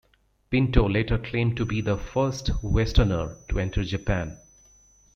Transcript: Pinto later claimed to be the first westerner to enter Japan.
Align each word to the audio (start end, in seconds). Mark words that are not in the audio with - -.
Pinto 0.49 0.89
later 0.89 1.19
claimed 1.19 1.55
to 1.57 1.63
be 1.63 1.79
the 1.79 1.95
first 1.95 2.49
westerner 2.63 3.35
to 3.47 3.59
enter 3.59 3.83
Japan. 3.83 4.35